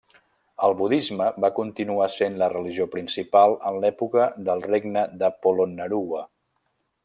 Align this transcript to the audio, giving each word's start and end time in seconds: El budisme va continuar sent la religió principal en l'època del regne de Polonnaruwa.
El 0.67 0.71
budisme 0.77 1.27
va 1.45 1.51
continuar 1.59 2.07
sent 2.15 2.39
la 2.43 2.49
religió 2.55 2.89
principal 2.95 3.53
en 3.73 3.79
l'època 3.85 4.27
del 4.49 4.67
regne 4.73 5.07
de 5.23 5.31
Polonnaruwa. 5.45 6.27